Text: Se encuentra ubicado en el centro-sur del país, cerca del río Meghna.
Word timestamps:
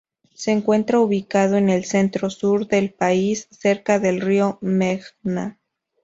Se 0.33 0.49
encuentra 0.49 0.99
ubicado 0.99 1.57
en 1.57 1.69
el 1.69 1.85
centro-sur 1.85 2.67
del 2.67 2.91
país, 2.91 3.47
cerca 3.51 3.99
del 3.99 4.19
río 4.19 4.57
Meghna. 4.59 5.59